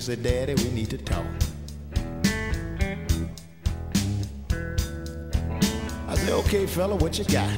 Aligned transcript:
And 0.00 0.06
said, 0.06 0.22
Daddy, 0.22 0.54
we 0.54 0.70
need 0.70 0.88
to 0.88 0.96
talk. 0.96 1.26
I 6.08 6.14
said, 6.14 6.30
okay, 6.30 6.66
fella, 6.66 6.96
what 6.96 7.18
you 7.18 7.24
got? 7.26 7.50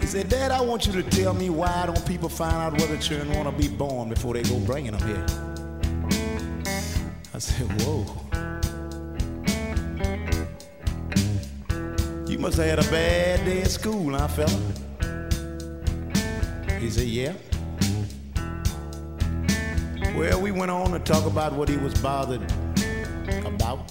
He 0.00 0.06
said, 0.06 0.28
Dad, 0.28 0.50
I 0.50 0.60
want 0.60 0.86
you 0.86 0.92
to 1.00 1.04
tell 1.04 1.34
me 1.34 1.50
why 1.50 1.86
don't 1.86 2.04
people 2.04 2.28
find 2.28 2.56
out 2.56 2.72
whether 2.80 2.96
children 2.96 3.32
want 3.32 3.48
to 3.48 3.62
be 3.62 3.72
born 3.72 4.08
before 4.08 4.34
they 4.34 4.42
go 4.42 4.58
bringing 4.58 4.96
them 4.96 5.06
here? 5.06 5.24
I 7.32 7.38
said, 7.38 7.82
whoa. 7.82 8.04
You 12.26 12.40
must 12.40 12.56
have 12.56 12.66
had 12.66 12.78
a 12.80 12.90
bad 12.90 13.44
day 13.44 13.62
at 13.62 13.70
school, 13.70 14.18
huh, 14.18 14.26
fella? 14.26 14.93
He 16.84 16.90
said, 16.90 17.06
yeah. 17.06 17.32
Well, 20.14 20.38
we 20.38 20.50
went 20.50 20.70
on 20.70 20.90
to 20.92 20.98
talk 20.98 21.24
about 21.24 21.54
what 21.54 21.66
he 21.66 21.78
was 21.78 21.94
bothered 21.94 22.42
about. 23.46 23.90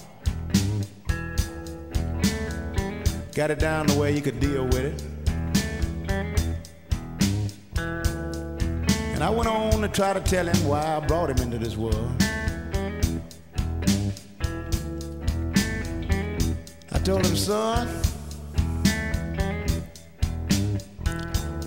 Got 3.34 3.50
it 3.50 3.58
down 3.58 3.88
the 3.88 3.98
way 3.98 4.14
you 4.14 4.22
could 4.22 4.38
deal 4.38 4.64
with 4.66 4.76
it. 4.76 5.02
And 7.76 9.24
I 9.24 9.30
went 9.30 9.48
on 9.48 9.80
to 9.80 9.88
try 9.88 10.12
to 10.12 10.20
tell 10.20 10.46
him 10.46 10.68
why 10.68 10.96
I 10.96 11.00
brought 11.00 11.30
him 11.30 11.38
into 11.38 11.58
this 11.58 11.76
world. 11.76 12.12
I 16.92 16.98
told 17.00 17.26
him, 17.26 17.34
son, 17.34 18.03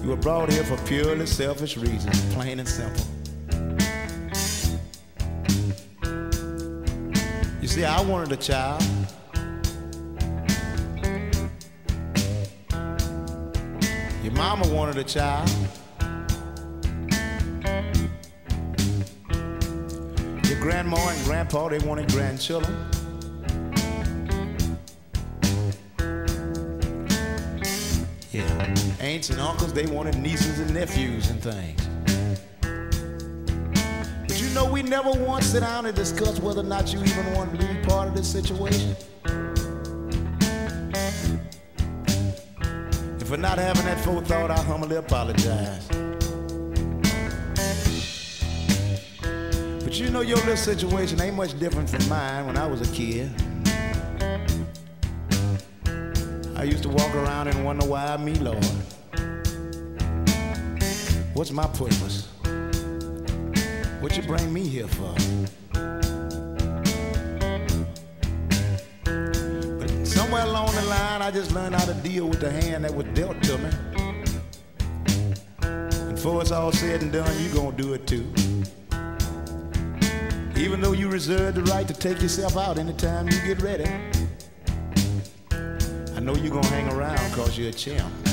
you 0.07 0.15
were 0.15 0.21
brought 0.21 0.49
here 0.49 0.63
for 0.63 0.77
purely 0.87 1.25
selfish 1.25 1.75
reasons, 1.75 2.33
plain 2.33 2.59
and 2.59 2.69
simple. 2.69 3.03
You 7.61 7.67
see, 7.67 7.83
I 7.83 7.99
wanted 7.99 8.31
a 8.31 8.37
child. 8.37 8.81
Your 14.23 14.31
mama 14.31 14.65
wanted 14.69 14.97
a 14.97 15.03
child. 15.03 15.49
Your 20.45 20.59
grandma 20.61 21.05
and 21.09 21.25
grandpa, 21.25 21.67
they 21.67 21.79
wanted 21.79 22.09
grandchildren. 22.13 22.96
Aunts 29.17 29.31
and 29.31 29.41
uncles, 29.41 29.73
they 29.73 29.87
wanted 29.87 30.15
nieces 30.19 30.59
and 30.59 30.71
nephews 30.71 31.31
and 31.31 31.41
things. 31.41 31.89
But 34.27 34.39
you 34.39 34.47
know, 34.49 34.71
we 34.71 34.83
never 34.83 35.09
once 35.09 35.47
sit 35.47 35.61
down 35.61 35.87
and 35.87 35.95
discuss 35.95 36.39
whether 36.39 36.59
or 36.59 36.63
not 36.63 36.93
you 36.93 37.01
even 37.01 37.33
want 37.33 37.59
to 37.59 37.65
be 37.65 37.87
part 37.87 38.07
of 38.07 38.15
this 38.15 38.31
situation. 38.31 38.95
And 42.93 43.27
for 43.27 43.37
not 43.37 43.57
having 43.57 43.85
that 43.85 43.99
forethought, 44.01 44.51
I 44.51 44.61
humbly 44.61 44.97
apologize. 44.97 45.87
But 49.83 49.99
you 49.99 50.11
know, 50.11 50.21
your 50.21 50.37
little 50.37 50.55
situation 50.55 51.19
ain't 51.21 51.35
much 51.35 51.57
different 51.57 51.89
from 51.89 52.07
mine 52.07 52.45
when 52.45 52.55
I 52.55 52.67
was 52.67 52.87
a 52.87 52.93
kid. 52.93 53.31
I 56.55 56.65
used 56.65 56.83
to 56.83 56.89
walk 56.89 57.15
around 57.15 57.47
and 57.47 57.65
wonder 57.65 57.87
why 57.87 58.15
me, 58.17 58.35
Lord. 58.35 58.63
What's 61.37 61.51
my 61.51 61.67
purpose? 61.67 62.27
What 64.01 64.17
you 64.17 64.23
bring 64.23 64.51
me 64.51 64.67
here 64.67 64.87
for? 64.87 65.13
But 69.77 70.07
somewhere 70.07 70.45
along 70.45 70.73
the 70.73 70.81
line, 70.89 71.21
I 71.21 71.29
just 71.29 71.51
learned 71.51 71.75
how 71.75 71.85
to 71.85 71.93
deal 71.93 72.27
with 72.27 72.39
the 72.39 72.51
hand 72.51 72.85
that 72.85 72.95
was 72.95 73.05
dealt 73.13 73.39
to 73.43 73.57
me. 73.59 73.69
And 75.61 76.15
before 76.15 76.41
it's 76.41 76.51
all 76.51 76.71
said 76.71 77.03
and 77.03 77.11
done, 77.11 77.31
you're 77.43 77.53
gonna 77.53 77.77
do 77.77 77.93
it 77.93 78.07
too. 78.07 78.25
Even 80.59 80.81
though 80.81 80.93
you 80.93 81.07
reserve 81.07 81.53
the 81.53 81.61
right 81.65 81.87
to 81.87 81.93
take 81.93 82.19
yourself 82.19 82.57
out 82.57 82.79
anytime 82.79 83.27
you 83.27 83.39
get 83.45 83.61
ready. 83.61 83.85
I 85.51 86.19
know 86.19 86.33
you're 86.33 86.51
gonna 86.51 86.65
hang 86.65 86.91
around 86.93 87.31
cause 87.33 87.55
you're 87.59 87.69
a 87.69 87.73
champ. 87.73 88.26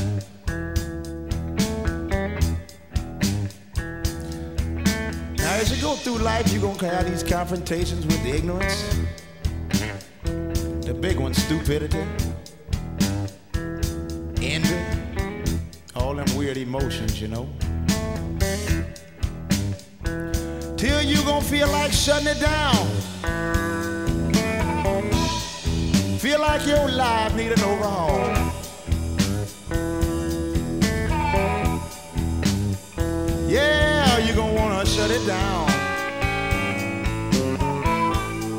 As 5.65 5.75
you 5.75 5.83
go 5.83 5.95
through 5.95 6.19
life, 6.19 6.53
you're 6.53 6.61
gonna 6.61 6.95
have 6.95 7.07
these 7.11 7.23
confrontations 7.23 8.05
with 8.05 8.23
ignorance. 8.27 8.85
The 10.85 10.93
big 10.93 11.19
one, 11.19 11.33
stupidity, 11.33 12.05
envy, 14.43 14.79
all 15.97 16.15
them 16.15 16.37
weird 16.37 16.59
emotions, 16.59 17.19
you 17.19 17.29
know. 17.29 17.49
Till 20.77 21.03
you 21.03 21.23
gonna 21.23 21.41
feel 21.41 21.69
like 21.69 21.93
shutting 21.93 22.29
it 22.29 22.41
down. 22.41 22.87
Feel 26.19 26.41
like 26.41 26.67
your 26.67 26.91
life 26.91 27.35
need 27.35 27.53
an 27.53 27.61
overhaul. 27.61 28.44
It 35.15 35.27
down. 35.27 35.67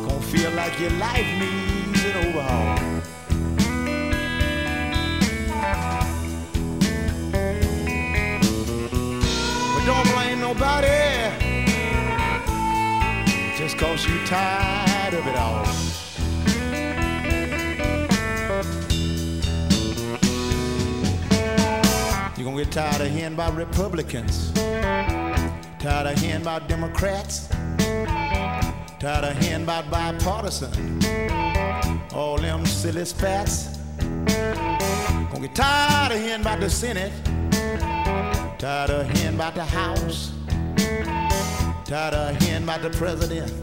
Gonna 0.08 0.22
feel 0.22 0.52
like 0.52 0.80
your 0.80 0.92
life 0.92 1.28
needs 1.38 2.06
an 2.06 2.16
overhaul. 2.28 2.78
But 9.74 9.86
don't 9.86 10.08
blame 10.14 10.40
nobody 10.40 11.06
just 13.58 13.78
cause 13.78 14.06
you 14.06 14.26
tired 14.26 15.14
of 15.14 15.28
it 15.28 15.36
all. 15.36 15.66
You're 22.38 22.46
gonna 22.46 22.64
get 22.64 22.72
tired 22.72 23.02
of 23.02 23.12
hearing 23.12 23.34
about 23.34 23.56
Republicans, 23.56 24.52
tired 25.86 26.08
of 26.08 26.20
hearing 26.20 26.42
about 26.42 26.68
Democrats, 26.68 27.48
tired 29.00 29.24
of 29.24 29.38
hearing 29.38 29.62
about 29.62 29.88
bipartisan, 29.92 31.00
all 32.12 32.38
them 32.40 32.66
silly 32.66 33.06
spats. 33.06 33.78
Gonna 34.00 35.42
get 35.42 35.54
tired 35.54 36.14
of 36.14 36.20
hearing 36.20 36.42
about 36.42 36.60
the 36.60 36.72
Senate. 36.72 37.14
Tired 38.58 38.90
of 38.90 39.10
hearing 39.12 39.36
about 39.36 39.54
the 39.54 39.64
House. 39.64 40.32
Tired 41.86 42.16
of 42.16 42.42
hearing 42.42 42.64
about 42.64 42.82
the 42.82 42.90
president. 42.90 43.54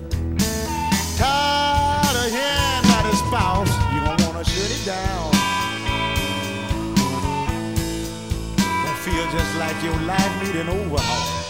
Tired 1.19 2.17
of 2.25 2.31
hearing 2.31 2.85
about 2.85 3.05
his 3.11 3.19
spouse. 3.19 3.73
You 3.93 4.01
gonna 4.05 4.27
wanna 4.29 4.45
shut 4.45 4.71
it 4.71 4.87
down. 4.87 5.33
Gonna 8.57 8.97
feel 9.03 9.25
just 9.33 9.57
like 9.59 9.83
your 9.83 9.99
life 10.07 10.47
need 10.47 10.61
an 10.61 10.69
overhaul. 10.69 11.42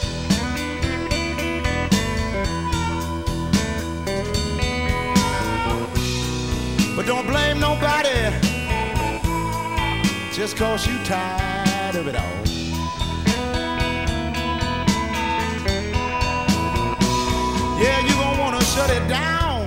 But 7.02 7.08
don't 7.08 7.26
blame 7.26 7.58
nobody 7.58 8.10
just 10.32 10.56
cause 10.56 10.86
you 10.86 10.96
tired 11.04 11.96
of 11.96 12.06
it 12.06 12.14
all. 12.14 12.46
Yeah, 17.82 17.98
you 18.06 18.14
gonna 18.14 18.40
wanna 18.40 18.62
shut 18.62 18.90
it 18.90 19.08
down. 19.08 19.66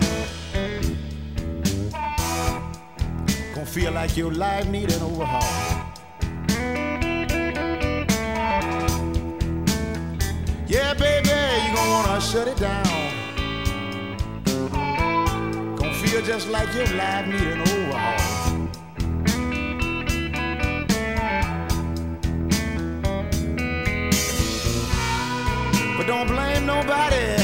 Gonna 3.54 3.66
feel 3.66 3.92
like 3.92 4.16
your 4.16 4.32
life 4.32 4.70
need 4.70 4.94
an 4.94 5.02
overhaul. 5.02 5.42
Yeah, 10.68 10.94
baby, 10.94 11.36
you 11.68 11.76
gonna 11.76 11.92
wanna 11.92 12.22
shut 12.22 12.48
it 12.48 12.58
down. 12.58 13.05
Just 16.26 16.48
like 16.50 16.74
your 16.74 16.88
life 16.96 17.28
need 17.28 17.42
an 17.42 17.62
overhaul. 17.62 18.68
But 25.98 26.08
don't 26.08 26.28
blame 26.28 26.66
nobody 26.66 27.36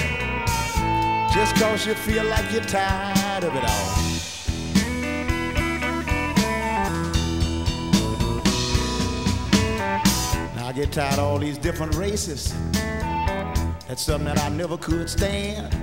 just 1.31 1.55
cause 1.57 1.85
you 1.85 1.93
feel 1.93 2.25
like 2.25 2.51
you're 2.51 2.63
tired 2.63 3.43
of 3.43 3.55
it 3.55 3.63
all. 3.63 4.11
I 10.57 10.73
get 10.73 10.91
tired 10.91 11.19
of 11.19 11.25
all 11.25 11.37
these 11.37 11.59
different 11.59 11.93
races. 11.95 12.53
That's 13.87 14.03
something 14.03 14.25
that 14.25 14.41
I 14.41 14.49
never 14.49 14.77
could 14.77 15.07
stand. 15.07 15.80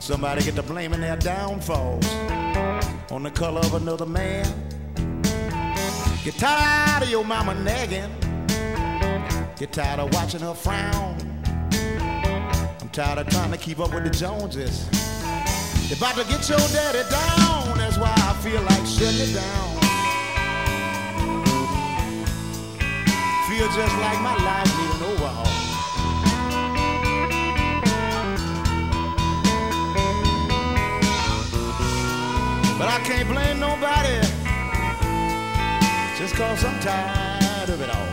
Somebody 0.00 0.42
get 0.42 0.54
to 0.54 0.62
blaming 0.62 1.02
their 1.02 1.16
downfalls 1.16 2.06
on 3.10 3.22
the 3.22 3.30
color 3.30 3.60
of 3.60 3.74
another 3.74 4.06
man. 4.06 4.46
Get 6.24 6.36
tired 6.38 7.02
of 7.02 7.10
your 7.10 7.22
mama 7.22 7.54
nagging. 7.54 8.10
Get 9.56 9.72
tired 9.72 10.00
of 10.00 10.12
watching 10.14 10.40
her 10.40 10.54
frown. 10.54 11.18
I'm 12.80 12.88
tired 12.88 13.18
of 13.18 13.28
trying 13.28 13.50
to 13.50 13.58
keep 13.58 13.78
up 13.78 13.92
with 13.92 14.04
the 14.04 14.10
Joneses. 14.10 14.88
They're 15.88 15.98
about 15.98 16.16
to 16.16 16.24
get 16.24 16.48
your 16.48 16.58
daddy 16.58 17.02
down. 17.10 17.76
That's 17.76 17.98
why 17.98 18.14
I 18.16 18.32
feel 18.42 18.62
like 18.62 18.86
shutting 18.86 19.20
it 19.20 19.34
down. 19.34 19.80
Feel 23.50 23.66
just 23.66 23.98
like 24.00 24.20
my 24.22 24.36
life 24.44 24.89
But 32.80 32.88
I 32.88 32.98
can't 33.00 33.28
blame 33.28 33.60
nobody 33.60 34.18
just 36.16 36.34
cause 36.34 36.64
I'm 36.64 36.80
tired 36.80 37.68
of 37.68 37.78
it 37.82 37.90
all. 37.90 38.06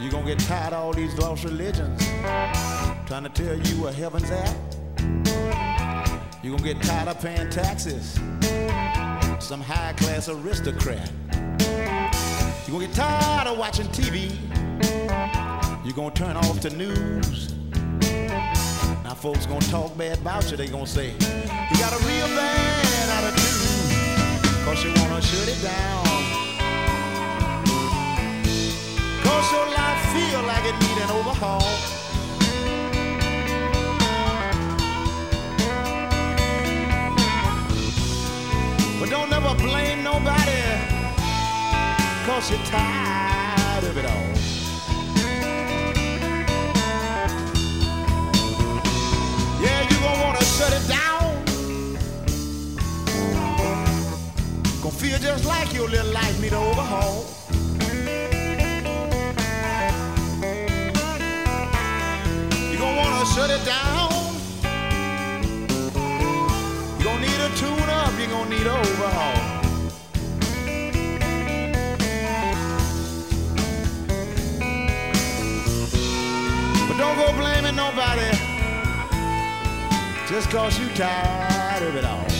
You're 0.00 0.12
gonna 0.12 0.26
get 0.26 0.38
tired 0.38 0.74
of 0.74 0.78
all 0.78 0.92
these 0.92 1.18
lost 1.18 1.42
religions 1.42 2.06
trying 3.08 3.24
to 3.24 3.30
tell 3.30 3.58
you 3.58 3.82
where 3.82 3.92
heaven's 3.92 4.30
at. 4.30 4.56
You're 6.40 6.56
gonna 6.56 6.74
get 6.74 6.80
tired 6.82 7.08
of 7.08 7.20
paying 7.20 7.50
taxes, 7.50 8.12
some 9.40 9.60
high 9.60 9.92
class 9.94 10.28
aristocrat. 10.28 11.10
You're 12.68 12.78
gonna 12.78 12.86
get 12.86 12.94
tired 12.94 13.48
of 13.48 13.58
watching 13.58 13.88
TV. 13.88 14.38
You're 15.84 15.94
gonna 15.94 16.14
turn 16.14 16.36
off 16.36 16.60
the 16.60 16.70
news. 16.70 17.52
Folks 19.22 19.46
gonna 19.46 19.64
talk 19.66 19.96
bad 19.96 20.18
about 20.18 20.50
you. 20.50 20.56
They 20.56 20.66
gonna 20.66 20.84
say 20.84 21.10
you 21.12 21.76
got 21.78 21.92
a 21.92 22.04
real 22.08 22.26
bad 22.34 23.08
attitude, 23.22 24.64
cause 24.64 24.82
you 24.82 24.90
wanna 24.96 25.22
shut 25.22 25.46
it 25.46 25.62
down. 25.62 26.04
Cause 29.22 29.52
your 29.52 29.66
life 29.78 30.02
feel 30.10 30.42
like 30.42 30.64
it 30.64 30.74
need 30.82 30.98
an 31.04 31.10
overhaul. 31.12 31.62
But 38.98 39.08
don't 39.08 39.30
never 39.30 39.54
blame 39.54 40.02
nobody, 40.02 40.64
cause 42.26 42.50
you're 42.50 42.66
tired 42.66 43.84
of 43.84 43.96
it 43.96 44.04
all. 44.04 44.61
Shut 50.62 50.80
it 50.80 50.88
down. 50.88 51.44
Gonna 54.80 54.94
feel 55.02 55.18
just 55.18 55.44
like 55.44 55.74
your 55.74 55.88
little 55.88 56.12
life 56.12 56.40
need 56.40 56.52
an 56.52 56.62
overhaul. 56.70 57.24
You 62.70 62.78
gonna 62.78 63.00
wanna 63.00 63.24
shut 63.34 63.50
it 63.50 63.64
down. 63.74 64.10
You 66.98 67.04
gonna 67.08 67.26
need 67.26 67.40
a 67.48 67.50
tune 67.60 67.88
up, 68.00 68.12
you 68.20 68.26
gonna 68.28 68.50
need 68.50 68.66
an 68.66 68.76
overhaul. 68.86 69.38
But 76.86 76.96
don't 76.98 77.16
go 77.16 77.32
blaming 77.40 77.74
nobody 77.74 78.51
just 80.32 80.48
cause 80.48 80.78
you 80.78 80.88
tired 80.94 81.82
of 81.82 81.94
it 81.94 82.06
all. 82.06 82.31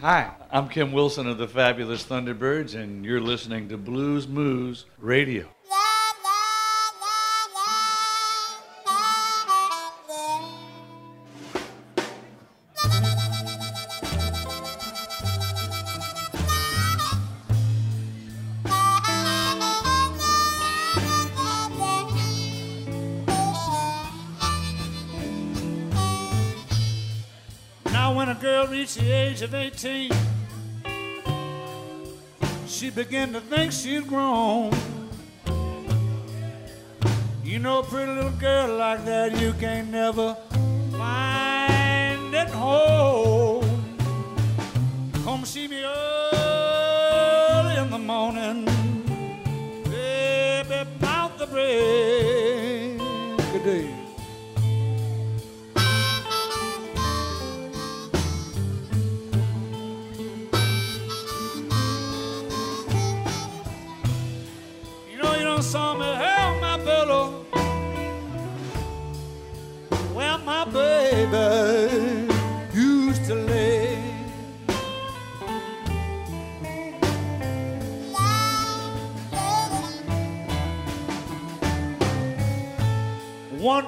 Hi, 0.00 0.30
I'm 0.50 0.70
Kim 0.70 0.92
Wilson 0.92 1.26
of 1.26 1.36
the 1.36 1.46
Fabulous 1.46 2.06
Thunderbirds, 2.06 2.74
and 2.74 3.04
you're 3.04 3.20
listening 3.20 3.68
to 3.68 3.76
Blues 3.76 4.26
Moose 4.26 4.86
Radio. 4.96 5.46
Age 29.40 29.44
of 29.44 29.54
18, 29.54 30.10
she 32.66 32.90
began 32.90 33.32
to 33.32 33.40
think 33.40 33.72
she'd 33.72 34.06
grown. 34.06 34.70
You 37.42 37.58
know, 37.58 37.78
a 37.78 37.82
pretty 37.82 38.12
little 38.12 38.30
girl 38.32 38.76
like 38.76 39.04
that, 39.06 39.40
you 39.40 39.54
can't 39.54 39.90
never 39.90 40.36
find 40.92 42.34
at 42.34 42.50
home. 42.50 43.64
Come 45.24 45.44
see 45.44 45.68
me 45.68 45.84
early 45.84 47.76
in 47.76 47.90
the 47.90 47.98
morning, 47.98 48.69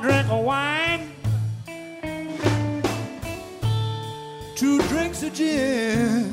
drink 0.03 0.29
of 0.31 0.45
wine, 0.45 1.13
two 4.57 4.83
drinks 4.89 5.23
of 5.23 5.33
gin. 5.33 6.33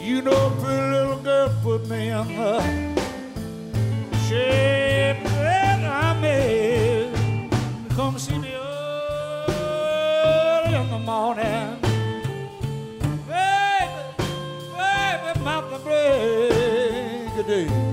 You 0.00 0.20
know, 0.22 0.50
pretty 0.60 0.90
little 0.90 1.20
girl 1.22 1.54
put 1.62 1.88
me 1.88 2.08
in 2.08 2.26
the 2.36 2.60
shape 4.26 5.22
that 5.22 5.84
I'm 5.84 6.24
in. 6.24 7.48
Come 7.90 8.18
see 8.18 8.36
me 8.38 8.52
early 8.52 9.44
in 10.74 10.90
the 10.90 10.98
morning. 10.98 11.78
Baby, 13.28 14.02
baby, 14.76 15.40
about 15.40 15.70
the 15.70 15.78
break 15.84 17.38
of 17.38 17.46
day. 17.46 17.89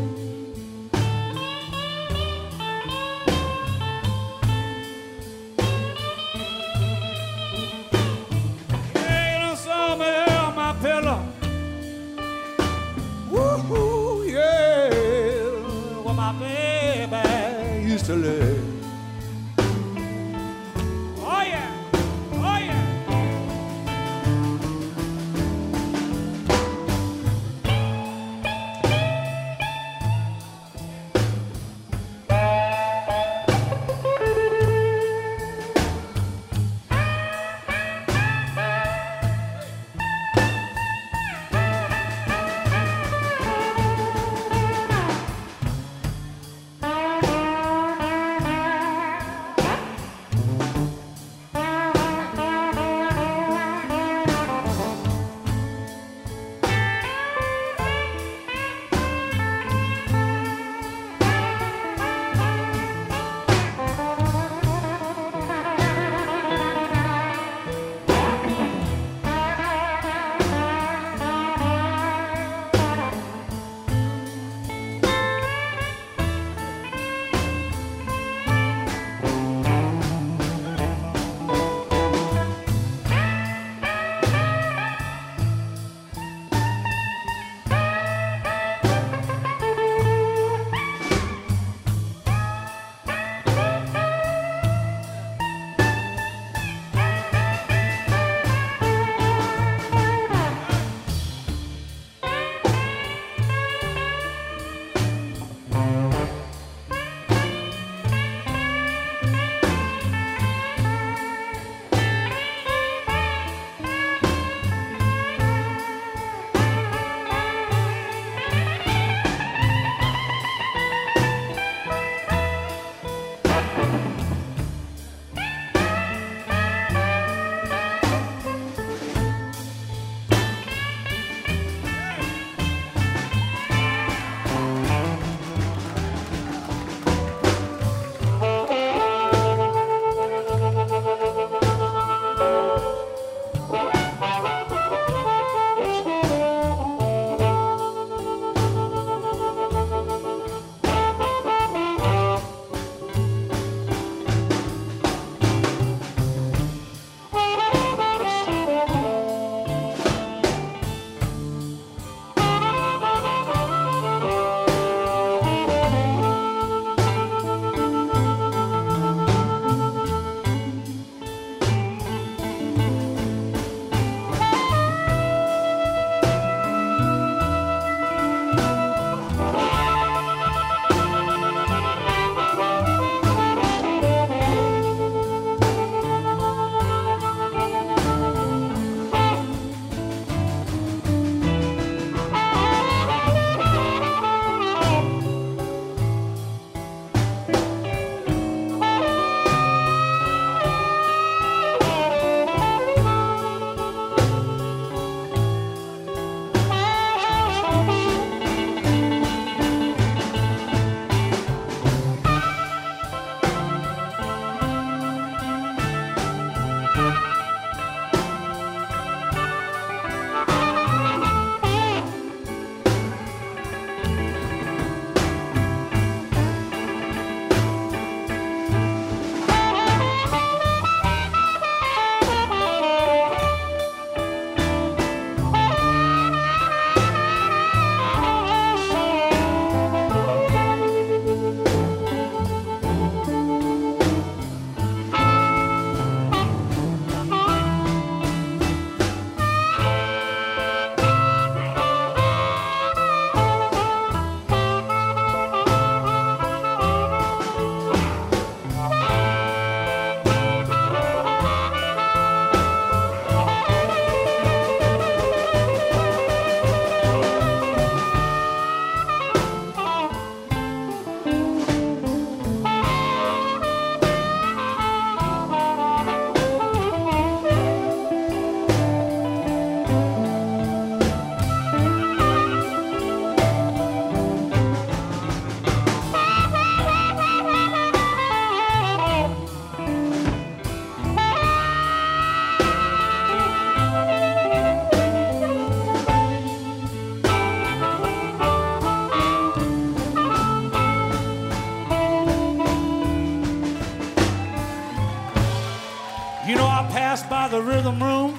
By 307.47 307.53
the 307.59 307.61
rhythm 307.61 308.03
room. 308.03 308.37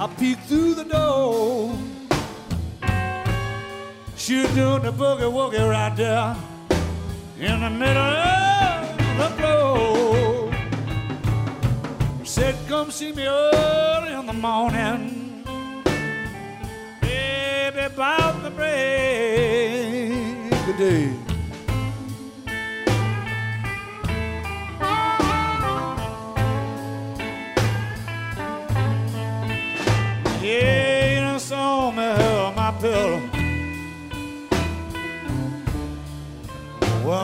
I 0.00 0.06
peeked 0.18 0.44
through 0.44 0.74
the 0.74 0.84
door. 0.84 1.76
She 4.16 4.40
was 4.40 4.50
doing 4.54 4.82
the 4.82 4.92
boogie 4.92 5.30
woogie 5.30 5.68
right 5.68 5.94
there 5.96 6.36
in 7.38 7.60
the 7.60 7.70
middle 7.70 7.98
of 7.98 8.96
the 9.18 9.28
floor. 9.36 10.50
Said, 12.24 12.56
come 12.68 12.90
see 12.90 13.12
me 13.12 13.26
early 13.26 14.12
in 14.14 14.26
the 14.26 14.32
morning. 14.32 15.44
Baby, 17.02 17.80
about 17.80 18.42
the 18.42 18.50
break 18.50 18.68
of 20.68 20.78
day. 20.78 21.17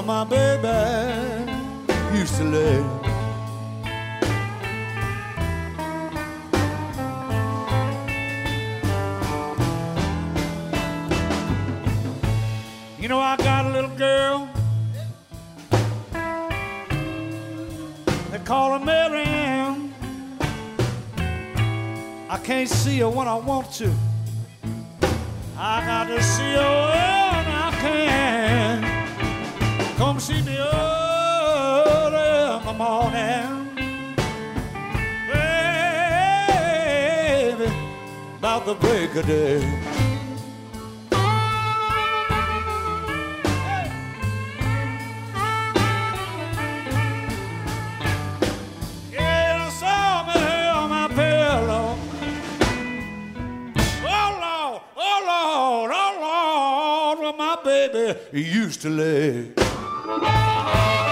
My 0.04 0.22
baby 0.22 1.50
used 2.12 2.36
to 2.36 2.44
lay. 2.44 2.84
You 13.00 13.08
know, 13.08 13.18
I 13.18 13.36
got 13.38 13.64
a 13.64 13.70
little 13.70 13.96
girl. 13.96 14.50
They 18.30 18.38
call 18.44 18.78
her 18.78 18.84
Marianne. 18.84 19.94
I 22.28 22.38
can't 22.44 22.68
see 22.68 22.98
her 22.98 23.08
when 23.08 23.26
I 23.26 23.36
want 23.36 23.72
to. 23.74 23.90
I 25.56 25.84
got 25.86 26.08
to 26.08 26.22
see 26.22 26.52
her. 26.52 27.23
Come 30.04 30.20
see 30.20 30.42
me 30.42 30.58
early 30.58 32.56
in 32.56 32.64
the 32.66 32.72
morning. 32.74 33.74
Baby, 37.56 37.72
about 38.36 38.66
the 38.66 38.74
break 38.74 39.14
of 39.16 39.26
day. 39.26 39.62
Oh 54.06 54.38
oh 54.42 54.82
oh 54.96 55.20
used 58.42 58.82
to 58.82 58.90
lay. 58.90 59.54
My 60.06 61.03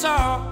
guitar 0.00 0.49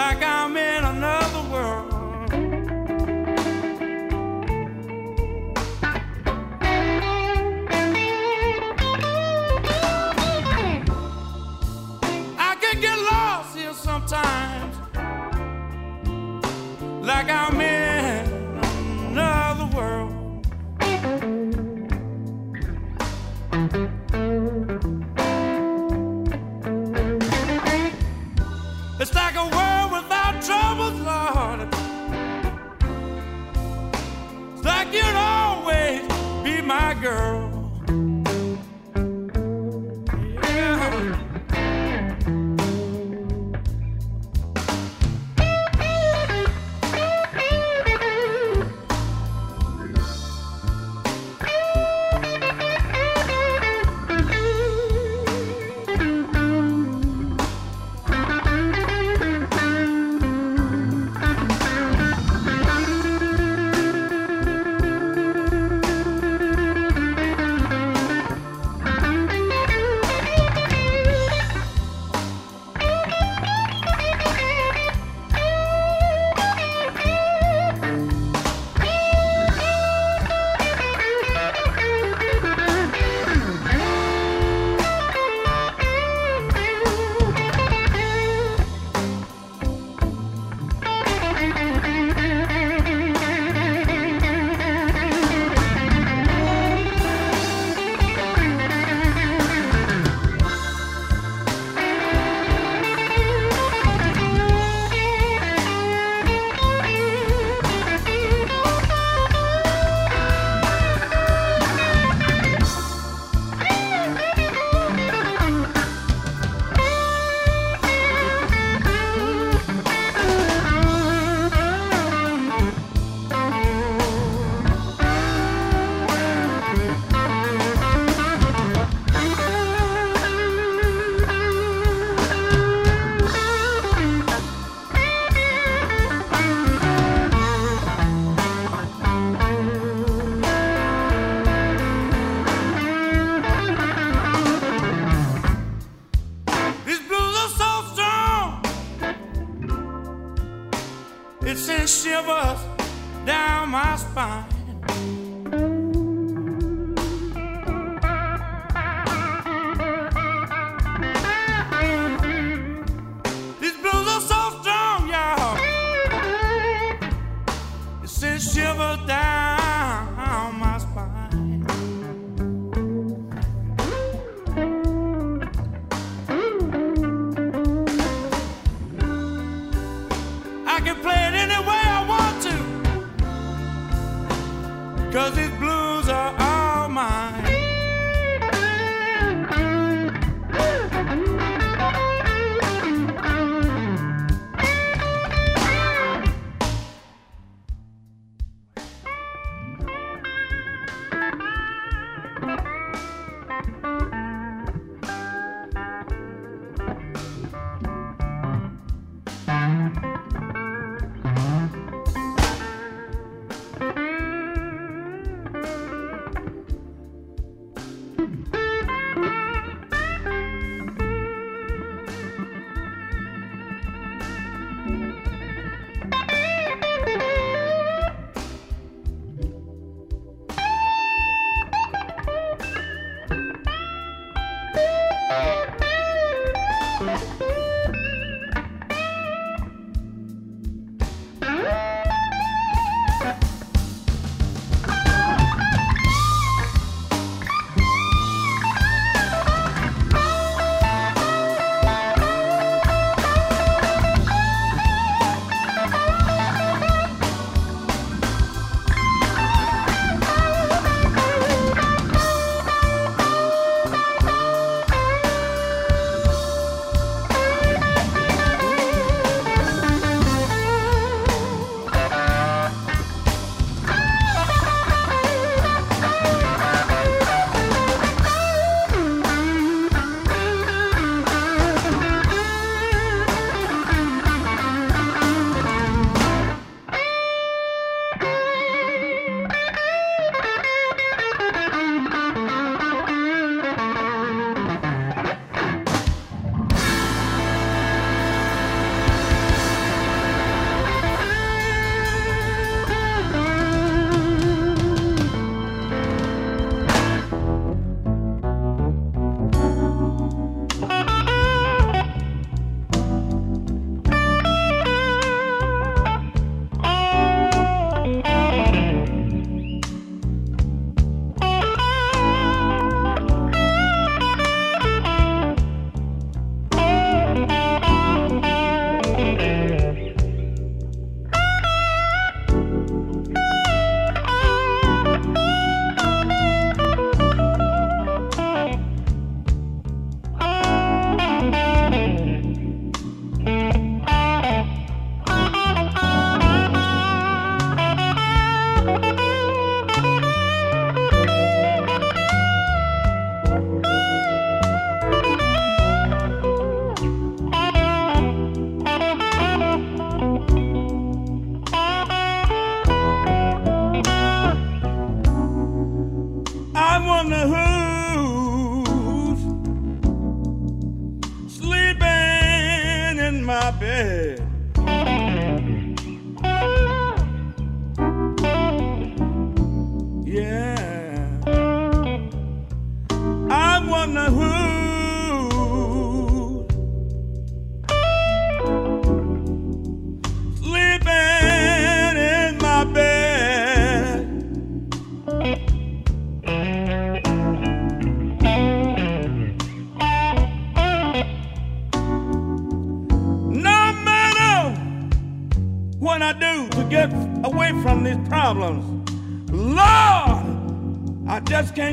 like 0.00 0.22
I'm 0.22 0.39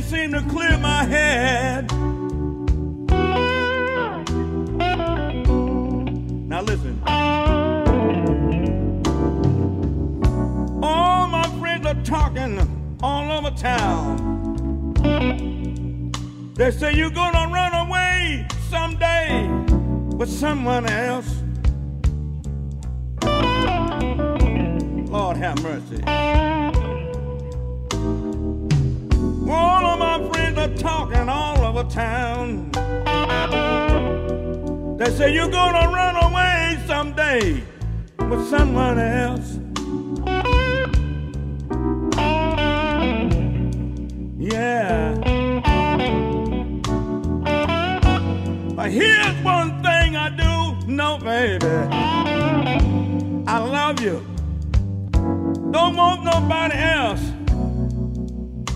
seem 0.07 0.31
to 0.31 0.41
clear 0.43 0.77
my 0.77 1.03
head. 1.03 1.91
Now 6.47 6.61
listen. 6.61 7.01
All 10.81 11.27
my 11.27 11.45
friends 11.59 11.85
are 11.85 12.01
talking 12.05 12.97
all 13.03 13.37
over 13.37 13.51
town. 13.51 14.93
They 16.55 16.71
say 16.71 16.93
you're 16.93 17.09
gonna 17.09 17.51
run 17.51 17.73
away 17.73 18.47
someday 18.69 19.45
with 20.15 20.29
someone 20.29 20.85
else. 20.85 21.29
Lord 25.11 25.35
have 25.35 25.61
mercy. 25.61 26.76
talking 30.75 31.29
all 31.29 31.63
over 31.63 31.83
town. 31.89 32.71
They 34.97 35.09
say 35.11 35.33
you're 35.33 35.49
gonna 35.49 35.89
run 35.89 36.15
away 36.15 36.79
someday 36.87 37.63
with 38.29 38.49
someone 38.49 38.99
else. 38.99 39.59
Yeah. 44.39 45.13
But 48.75 48.91
here's 48.91 49.35
one 49.43 49.81
thing 49.83 50.15
I 50.15 50.29
do 50.29 50.87
know, 50.87 51.17
baby. 51.19 51.65
I 53.47 53.57
love 53.59 54.01
you. 54.01 54.25
Don't 55.71 55.95
want 55.95 56.23
nobody 56.23 56.75
else. 56.75 57.21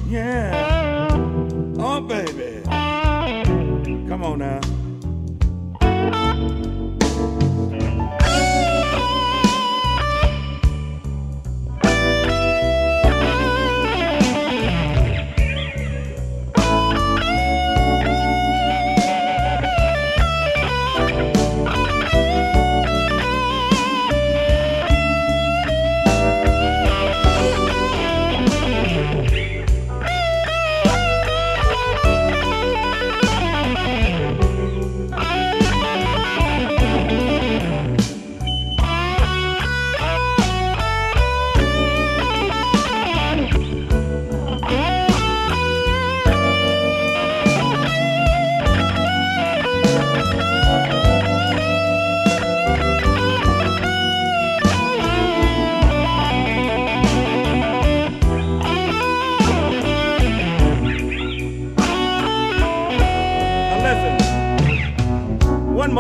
Yeah. 0.08 0.71
Baby. 2.12 2.62
Come 4.10 4.24
on 4.24 4.39
now. 4.39 4.61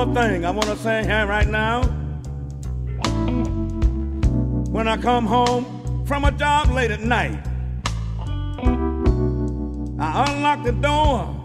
Thing 0.05 0.45
I 0.45 0.49
want 0.49 0.67
to 0.67 0.75
say 0.77 1.03
here 1.03 1.27
right 1.27 1.47
now. 1.47 1.83
When 4.71 4.87
I 4.87 4.97
come 4.97 5.25
home 5.25 6.05
from 6.05 6.25
a 6.25 6.31
job 6.31 6.69
late 6.71 6.91
at 6.91 7.01
night, 7.01 7.39
I 9.99 10.25
unlock 10.27 10.63
the 10.63 10.71
door. 10.71 11.37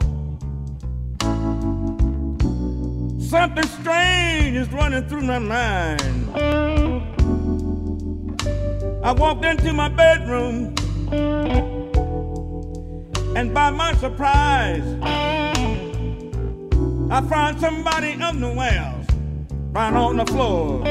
Something 3.21 3.67
strange 3.67 4.57
is 4.57 4.69
running 4.73 5.07
through 5.09 5.23
my 5.23 5.39
mind. 5.39 6.31
I 9.05 9.13
walked 9.13 9.45
into 9.45 9.73
my 9.73 9.89
bedroom, 9.89 10.75
and 13.37 13.53
by 13.53 13.71
my 13.71 13.95
surprise, 13.97 14.85
I 17.09 17.21
found 17.21 17.61
somebody 17.61 18.15
underwears 18.15 19.07
right 19.73 19.95
on 19.95 20.17
the 20.17 20.27
floor. 20.27 20.83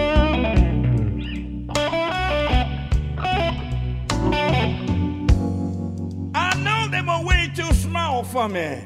I 6.33 6.55
know 6.63 6.87
they 6.89 7.01
were 7.01 7.25
way 7.25 7.51
too 7.53 7.69
small 7.73 8.23
for 8.23 8.47
me. 8.47 8.85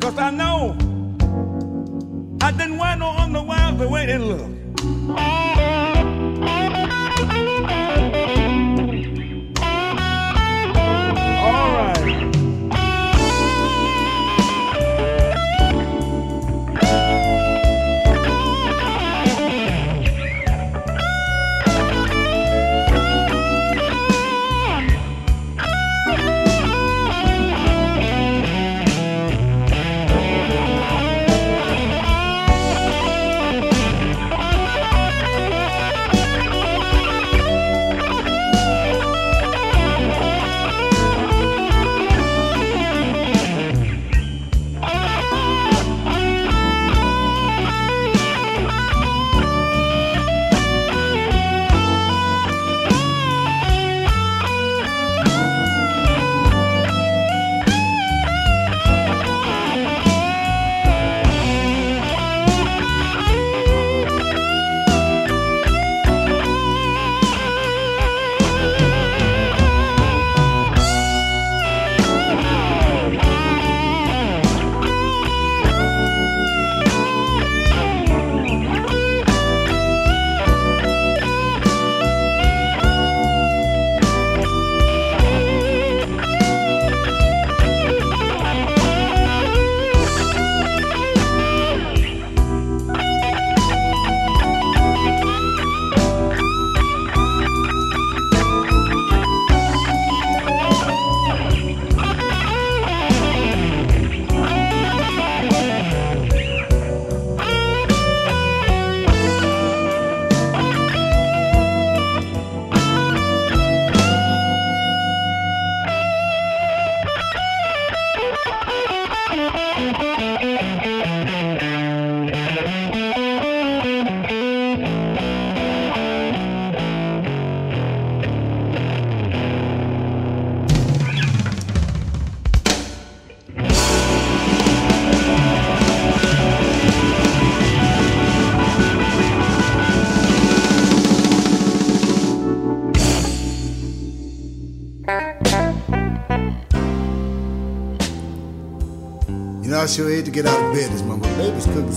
Cause 0.00 0.18
I 0.18 0.30
know 0.32 0.76
I 2.40 2.50
didn't 2.50 2.78
wear 2.78 2.96
no 2.96 3.10
underwear 3.10 3.72
the 3.72 3.88
way 3.88 4.06
they 4.06 4.18
look. 4.18 5.59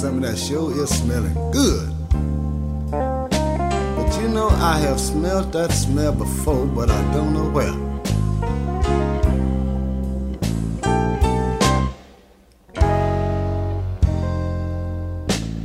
Something 0.03 0.23
that 0.23 0.37
sure 0.37 0.69
is 0.83 0.89
smelling 0.89 1.33
good. 1.51 1.89
But 2.91 4.21
you 4.21 4.27
know, 4.27 4.49
I 4.49 4.77
have 4.79 4.99
smelled 4.99 5.53
that 5.53 5.71
smell 5.71 6.11
before, 6.11 6.65
but 6.65 6.89
I 6.89 7.13
don't 7.13 7.31
know 7.31 7.49
where. 7.49 7.71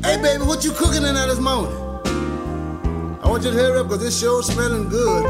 Hey, 0.04 0.22
baby, 0.22 0.44
what 0.44 0.64
you 0.64 0.70
cooking 0.70 1.02
in 1.02 1.16
there 1.16 1.26
this 1.26 1.40
morning? 1.40 1.74
I 3.20 3.28
want 3.28 3.42
you 3.42 3.50
to 3.50 3.56
hurry 3.56 3.80
up 3.80 3.88
because 3.88 4.04
this 4.04 4.20
sure 4.20 4.44
smelling 4.44 4.88
good. 4.88 5.26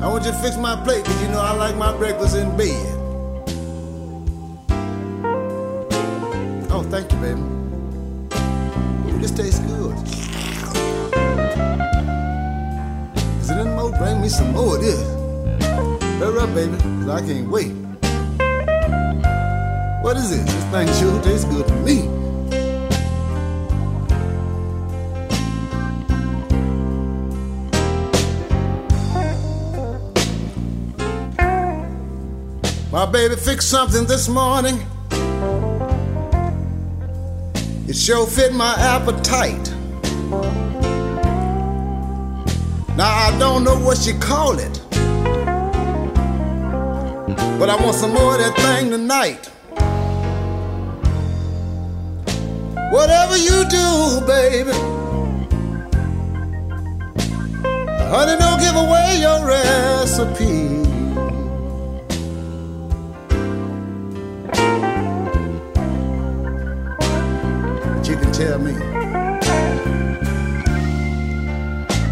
I 0.00 0.08
want 0.08 0.24
you 0.24 0.32
to 0.32 0.38
fix 0.38 0.56
my 0.56 0.82
plate 0.82 1.04
because 1.04 1.20
you 1.20 1.28
know 1.28 1.42
I 1.42 1.52
like 1.52 1.76
my 1.76 1.94
breakfast 1.94 2.34
in 2.34 2.56
bed. 2.56 2.95
Me 14.26 14.30
some 14.30 14.52
more 14.52 14.74
of 14.74 14.82
this. 14.82 15.00
Hurry 16.18 16.38
up, 16.40 16.52
baby, 16.52 16.76
cause 16.78 17.08
I 17.08 17.20
can't 17.20 17.48
wait. 17.48 17.72
What 20.02 20.16
is 20.16 20.32
it? 20.32 20.44
This 20.44 20.64
thing 20.72 20.88
sure 20.98 21.22
tastes 21.22 21.44
good 21.44 21.66
to 21.68 21.74
me. 21.86 22.08
My 32.90 33.06
baby 33.06 33.36
fixed 33.36 33.70
something 33.70 34.06
this 34.06 34.28
morning. 34.28 34.80
It 37.88 37.94
sure 37.94 38.26
fit 38.26 38.52
my 38.52 38.74
appetite. 38.74 39.75
Now 42.96 43.14
I 43.14 43.38
don't 43.38 43.62
know 43.62 43.78
what 43.78 43.98
she 43.98 44.14
call 44.14 44.58
it, 44.58 44.80
but 47.58 47.68
I 47.68 47.76
want 47.84 47.94
some 47.94 48.14
more 48.14 48.32
of 48.32 48.40
that 48.40 48.56
thing 48.56 48.90
tonight. 48.90 49.50
Whatever 52.90 53.36
you 53.36 53.68
do, 53.68 54.20
baby, 54.26 54.72
honey, 58.08 58.38
don't 58.38 58.60
give 58.60 58.76
away 58.76 59.18
your 59.20 59.44
recipe. 59.46 60.84
But 67.92 68.08
you 68.08 68.16
can 68.16 68.32
tell 68.32 68.58
me. 68.58 69.15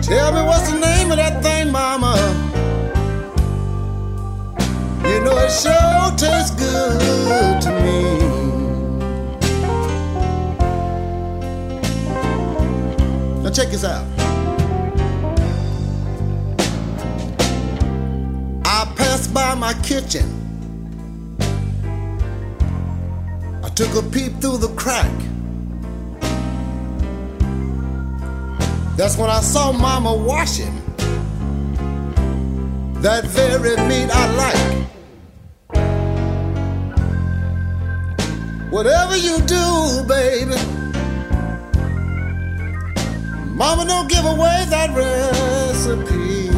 Tell 0.05 0.35
me 0.35 0.43
what's 0.43 0.71
the 0.71 0.79
name 0.79 1.11
of 1.13 1.17
that 1.17 1.43
thing, 1.43 1.73
mama. 1.73 2.15
You 5.03 5.21
know 5.25 5.39
it 5.39 5.51
sure 5.51 6.11
tastes 6.19 6.51
good 6.51 7.63
to 7.63 7.71
me. 7.81 8.19
Now 13.43 13.51
check 13.51 13.69
this 13.69 13.83
out. 13.83 14.05
I 18.67 18.93
passed 18.97 19.33
by 19.33 19.55
my 19.55 19.73
kitchen. 19.83 20.29
I 23.63 23.71
took 23.71 23.95
a 23.95 24.03
peep 24.11 24.39
through 24.43 24.59
the 24.59 24.69
crack. 24.77 25.24
That's 28.97 29.17
when 29.17 29.29
I 29.29 29.41
saw 29.41 29.73
Mama 29.73 30.15
washing 30.15 30.81
that 33.03 33.25
very 33.27 33.77
meat 33.89 34.09
I 34.11 34.27
like. 34.35 34.75
Whatever 38.71 39.17
you 39.17 39.41
do, 39.41 40.05
baby, 40.09 40.57
Mama 43.55 43.85
don't 43.85 44.09
give 44.09 44.25
away 44.25 44.65
that 44.71 44.91
recipe. 44.95 46.49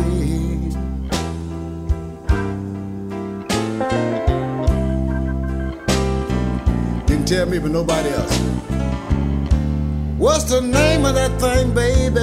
Can 7.07 7.25
tell 7.25 7.47
me, 7.47 7.59
but 7.59 7.71
nobody 7.71 8.11
else. 8.11 8.39
What's 10.19 10.45
the 10.45 10.63
name 10.63 11.05
of 11.05 11.15
that 11.15 11.39
thing, 11.39 11.75
baby? 11.75 12.21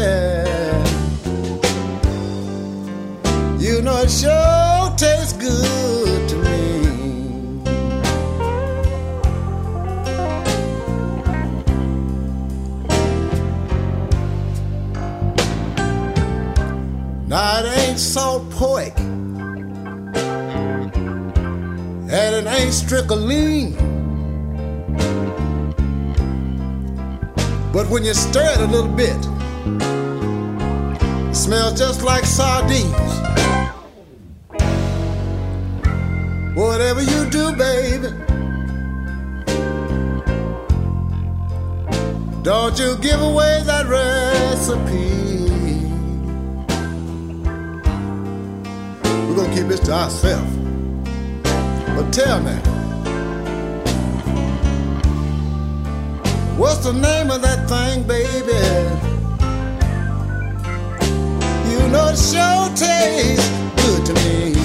You 3.64 3.84
know 3.84 4.02
it 4.02 4.10
sure 4.10 4.92
tastes 4.98 5.34
good 5.34 6.30
to 6.30 6.36
me. 6.38 6.82
Now 17.28 17.60
it 17.60 17.66
ain't 17.78 18.00
salt 18.00 18.50
pork, 18.50 18.98
and 22.10 22.12
it 22.12 22.48
ain't 22.48 22.74
strychnine. 22.74 23.83
But 27.74 27.90
when 27.90 28.06
you 28.06 28.14
stir 28.14 28.52
it 28.52 28.60
a 28.60 28.68
little 28.68 28.88
bit, 28.88 29.18
it 31.28 31.36
smells 31.36 31.74
just 31.76 32.04
like 32.04 32.24
sardines. 32.24 32.94
Whatever 36.56 37.02
you 37.02 37.28
do, 37.32 37.52
baby, 37.56 38.10
don't 42.44 42.78
you 42.78 42.96
give 43.02 43.20
away 43.20 43.64
that 43.66 43.88
recipe. 43.88 45.50
We're 49.28 49.36
gonna 49.36 49.56
keep 49.56 49.68
this 49.68 49.80
to 49.80 49.94
ourselves. 49.94 50.56
But 51.96 52.14
tell 52.14 52.40
me. 52.40 52.83
What's 56.64 56.86
the 56.86 56.94
name 56.94 57.30
of 57.30 57.42
that 57.42 57.68
thing, 57.68 58.04
baby? 58.08 58.54
You 61.70 61.90
know 61.90 62.08
it 62.08 62.18
sure 62.18 62.70
tastes 62.74 63.50
good 63.84 64.06
to 64.06 64.14
me. 64.24 64.63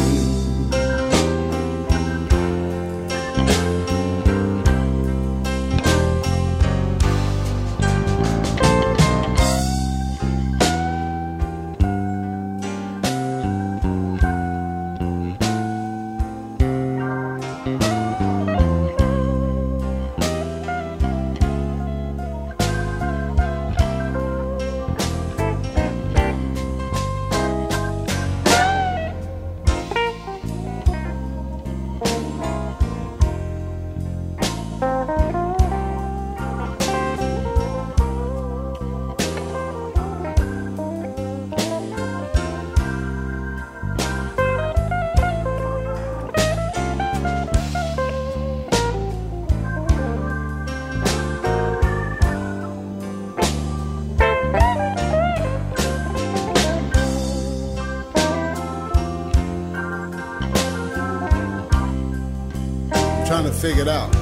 Trying 63.58 63.74
to 63.74 63.76
figure 63.76 63.82
it 63.82 63.88
out. 63.88 64.12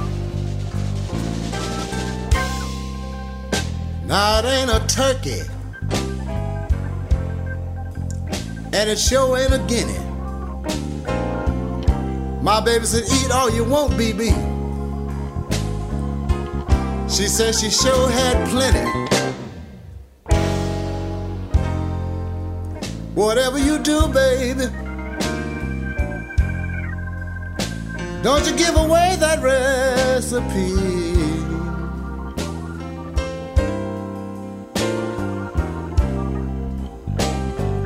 Now 4.06 4.38
it 4.38 4.44
ain't 4.44 4.70
a 4.70 4.86
turkey, 4.86 5.42
and 8.72 8.90
it 8.90 8.98
sure 8.98 9.36
ain't 9.36 9.52
a 9.52 9.58
guinea. 9.66 9.98
My 12.42 12.60
baby 12.60 12.84
said, 12.84 13.02
Eat 13.04 13.30
all 13.32 13.50
you 13.50 13.64
want, 13.64 13.94
BB. 13.94 14.30
She 17.10 17.26
said 17.26 17.54
she 17.54 17.70
sure 17.70 18.08
had 18.10 18.48
plenty. 18.48 18.86
Whatever 23.14 23.58
you 23.58 23.78
do, 23.78 24.06
baby. 24.08 24.85
Don't 28.26 28.44
you 28.44 28.56
give 28.56 28.74
away 28.74 29.14
that 29.20 29.40
recipe. 29.40 30.74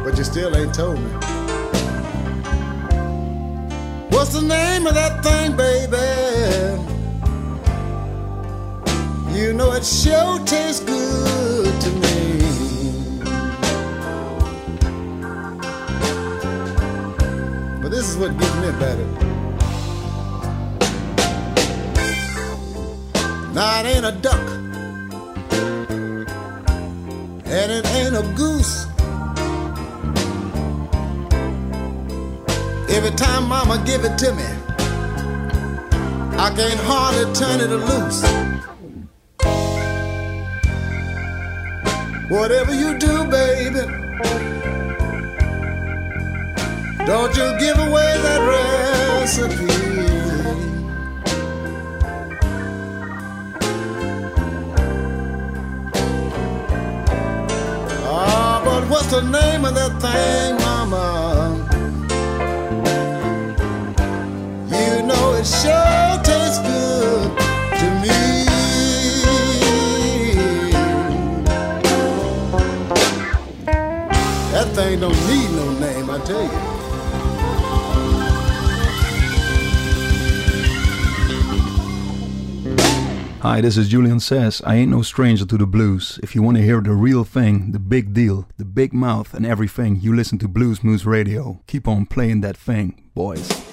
But 0.03 0.17
you 0.17 0.25
still 0.25 0.57
ain't 0.57 0.73
told 0.73 0.99
me. 0.99 1.11
What's 4.09 4.33
the 4.33 4.41
name 4.41 4.87
of 4.87 4.95
that 4.95 5.23
thing, 5.23 5.59
baby? 5.59 5.99
You 9.39 9.53
know 9.53 9.73
it 9.73 9.85
sure 9.85 10.39
tastes 10.47 10.83
good 10.83 11.81
to 11.83 11.91
me. 11.91 12.41
But 17.83 17.91
this 17.91 18.09
is 18.09 18.17
what 18.17 18.39
gets 18.39 18.55
me 18.55 18.73
better. 18.81 19.30
It 23.63 23.85
ain't 23.85 24.07
a 24.07 24.13
duck, 24.13 24.47
and 27.45 27.71
it 27.71 27.87
ain't 27.95 28.17
a 28.17 28.23
goose. 28.35 28.87
Every 32.89 33.11
time 33.11 33.49
mama 33.49 33.83
give 33.85 34.07
it 34.07 34.17
to 34.17 34.33
me, 34.33 34.45
I 36.39 36.51
can't 36.57 36.81
hardly 36.89 37.35
turn 37.35 37.61
it 37.61 37.69
loose. 37.69 38.23
Whatever 42.31 42.73
you 42.75 42.97
do, 42.99 43.25
baby, 43.25 43.85
don't 47.05 47.37
you 47.37 47.59
give 47.59 47.79
away 47.79 48.11
that 48.25 48.41
recipe. 48.49 49.90
What's 59.01 59.13
the 59.13 59.23
name 59.23 59.65
of 59.65 59.75
that 59.75 59.93
thing, 60.03 60.57
mama? 60.59 61.67
You 64.69 65.03
know 65.09 65.33
it 65.41 65.47
sure 65.47 66.23
tastes 66.23 66.61
good 66.69 67.31
to 67.81 67.87
me. 68.03 68.21
That 74.53 74.69
thing 74.75 75.01
don't 75.01 75.21
need 75.29 75.51
no 75.53 75.67
name, 75.81 76.11
I 76.11 76.19
tell 76.19 76.43
you. 76.43 76.60
Hi, 83.43 83.63
this 83.63 83.79
is 83.79 83.89
Julian 83.89 84.21
Sas. 84.21 84.61
I 84.67 84.75
ain't 84.75 84.91
no 84.91 85.01
stranger 85.01 85.47
to 85.47 85.57
the 85.57 85.65
blues. 85.65 86.21
If 86.23 86.35
you 86.35 86.43
want 86.43 86.59
to 86.59 86.63
hear 86.63 86.83
the 86.83 86.93
real 86.93 87.25
thing, 87.25 87.73
the 87.73 87.79
big 87.79 88.13
deal, 88.13 88.47
the 88.59 88.67
big 88.67 88.93
mouth, 88.93 89.33
and 89.33 89.47
everything, 89.47 89.99
you 89.99 90.15
listen 90.15 90.37
to 90.41 90.47
Blues 90.47 90.85
Moose 90.85 91.07
Radio. 91.07 91.63
Keep 91.67 91.89
on 91.89 92.05
playing 92.05 92.43
that 92.43 92.59
thing, 92.59 93.09
boys. 93.15 93.70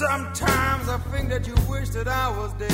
Sometimes 0.00 0.88
I 0.88 0.96
think 1.12 1.28
that 1.28 1.46
you 1.46 1.54
wish 1.68 1.90
that 1.90 2.08
I 2.08 2.30
was 2.30 2.54
dead. 2.54 2.72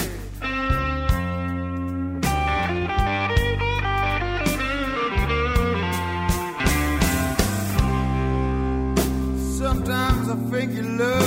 Sometimes 9.58 10.28
I 10.28 10.36
think 10.52 10.74
you 10.74 10.82
love 10.84 11.25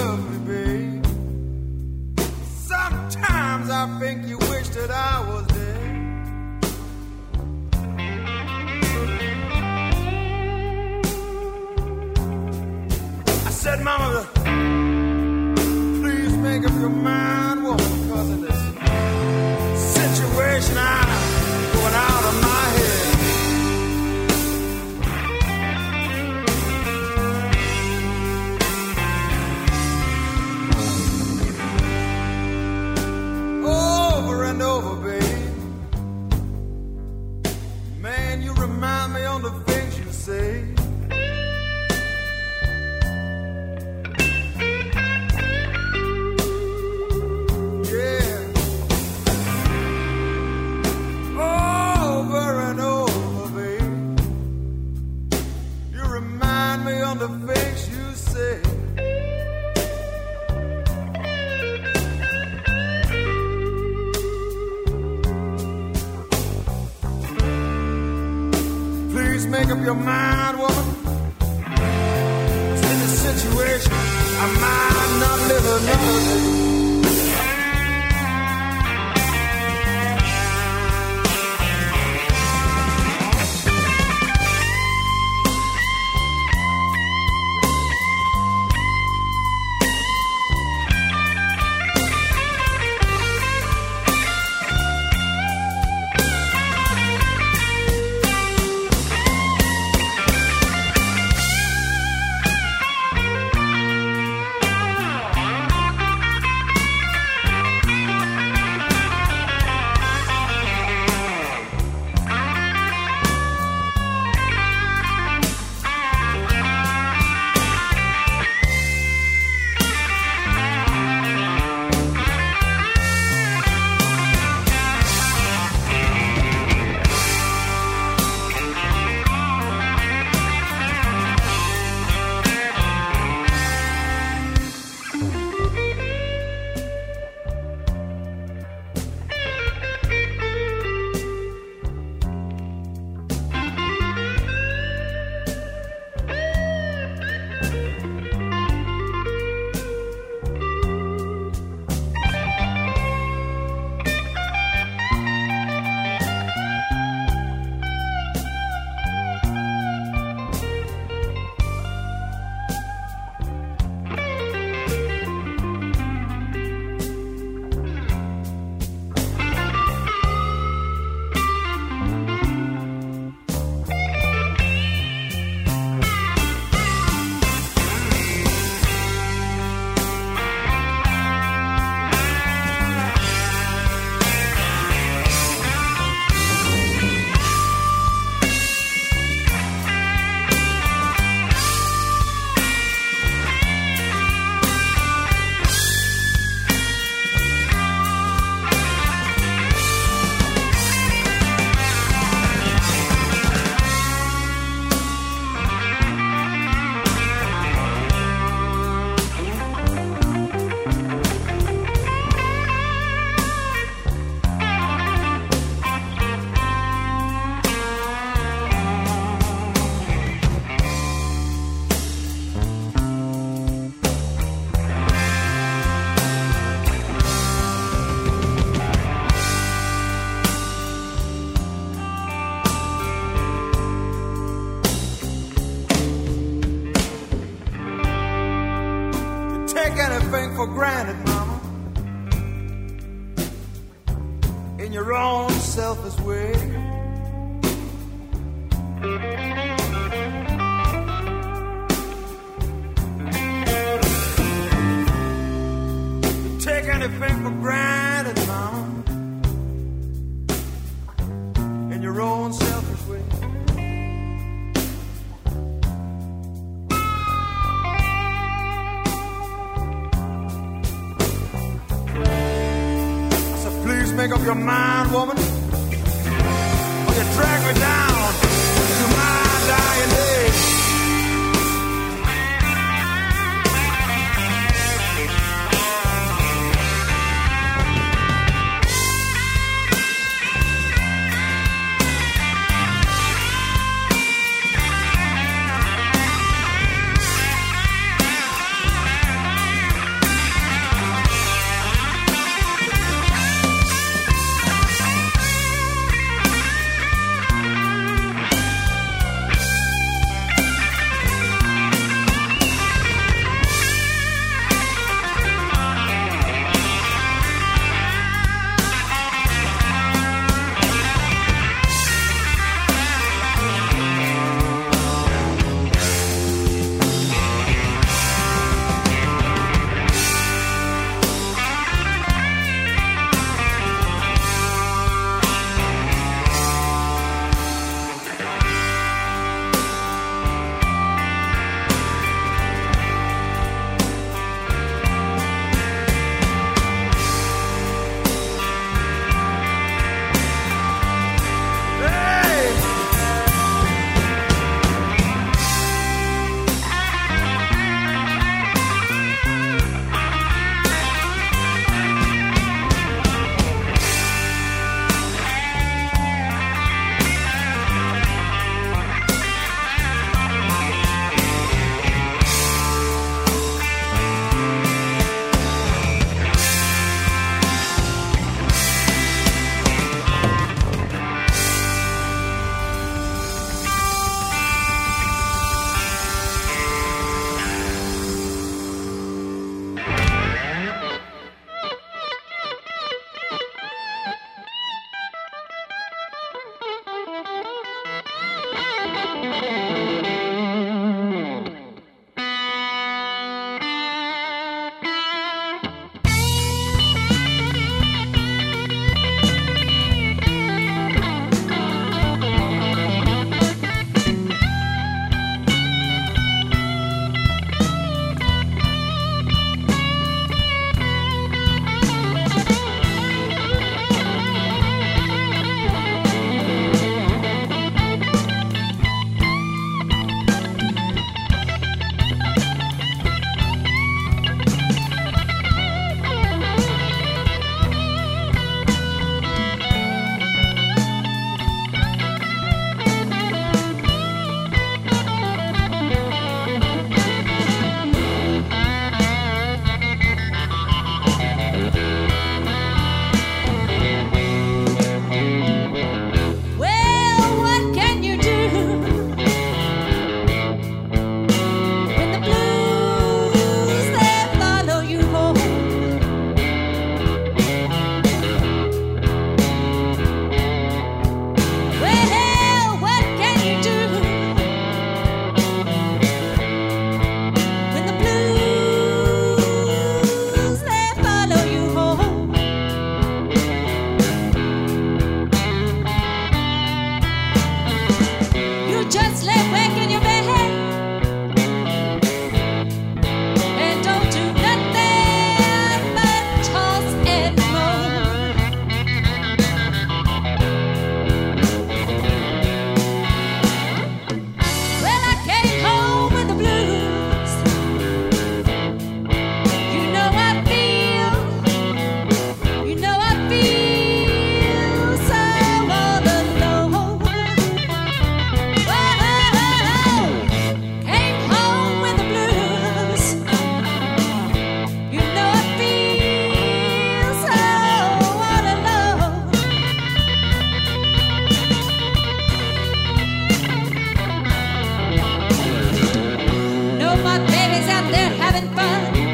out 537.87 538.11
there 538.11 538.29
having 538.31 538.67
fun. 538.75 539.28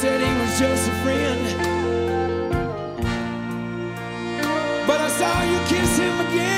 said 0.00 0.20
he 0.20 0.40
was 0.40 0.60
just 0.60 0.88
a 0.88 0.92
friend. 1.02 1.42
But 4.86 5.00
I 5.00 5.08
saw 5.08 5.42
you 5.42 5.58
kiss 5.66 5.98
him 5.98 6.20
again. 6.20 6.57